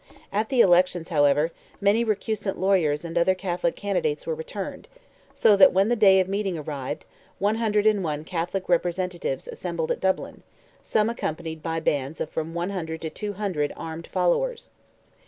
At 0.33 0.49
the 0.49 0.61
elections, 0.61 1.09
however, 1.09 1.51
many 1.79 2.03
"recusant 2.03 2.57
lawyers" 2.57 3.05
and 3.05 3.19
other 3.19 3.35
Catholic 3.35 3.75
candidates 3.75 4.25
were 4.25 4.33
returned, 4.33 4.87
so 5.35 5.55
that 5.55 5.73
when 5.73 5.89
the 5.89 5.95
day 5.95 6.19
of 6.19 6.27
meeting 6.27 6.57
arrived, 6.57 7.05
101 7.37 8.23
Catholic 8.23 8.67
representatives 8.67 9.47
assembled 9.47 9.91
at 9.91 9.99
Dublin, 9.99 10.41
some 10.81 11.07
accompanied 11.07 11.61
by 11.61 11.79
bands 11.79 12.19
of 12.19 12.31
from 12.31 12.55
100 12.55 12.99
to 13.01 13.11
200 13.11 13.73
armed 13.77 14.07
followers. 14.07 14.71